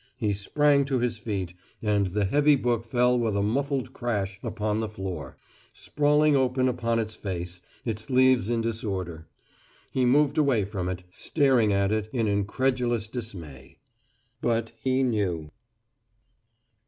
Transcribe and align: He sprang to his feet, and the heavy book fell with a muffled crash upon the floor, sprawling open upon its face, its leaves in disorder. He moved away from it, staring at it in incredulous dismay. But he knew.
He 0.17 0.33
sprang 0.33 0.83
to 0.85 0.97
his 0.97 1.19
feet, 1.19 1.53
and 1.79 2.07
the 2.07 2.25
heavy 2.25 2.55
book 2.55 2.85
fell 2.85 3.19
with 3.19 3.37
a 3.37 3.43
muffled 3.43 3.93
crash 3.93 4.39
upon 4.41 4.79
the 4.79 4.89
floor, 4.89 5.37
sprawling 5.73 6.35
open 6.35 6.67
upon 6.67 6.97
its 6.97 7.15
face, 7.15 7.61
its 7.85 8.09
leaves 8.09 8.49
in 8.49 8.61
disorder. 8.61 9.27
He 9.91 10.03
moved 10.03 10.39
away 10.39 10.65
from 10.65 10.89
it, 10.89 11.03
staring 11.11 11.71
at 11.71 11.91
it 11.91 12.09
in 12.11 12.27
incredulous 12.27 13.07
dismay. 13.07 13.77
But 14.41 14.71
he 14.81 15.03
knew. 15.03 15.51